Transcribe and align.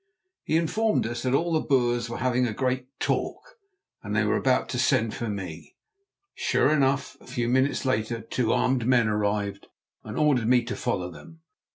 He 0.43 0.57
informed 0.57 1.05
us 1.05 1.21
that 1.21 1.35
all 1.35 1.53
the 1.53 1.59
Boers 1.59 2.09
were 2.09 2.17
having 2.17 2.47
a 2.47 2.53
great 2.53 2.87
"talk," 2.99 3.59
and 4.01 4.15
that 4.15 4.21
they 4.21 4.25
were 4.25 4.35
about 4.35 4.67
to 4.69 4.79
send 4.79 5.13
for 5.13 5.29
me. 5.29 5.75
Sure 6.33 6.71
enough, 6.73 7.15
a 7.21 7.27
few 7.27 7.47
minutes 7.47 7.85
later 7.85 8.19
two 8.19 8.51
armed 8.51 8.87
men 8.87 9.07
arrived 9.07 9.67
and 10.03 10.17
ordered 10.17 10.47
me 10.47 10.63
to 10.63 10.75
follow 10.75 11.11
them. 11.11 11.41